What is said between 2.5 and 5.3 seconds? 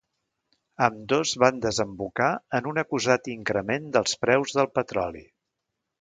en un acusat increment dels preus del petroli.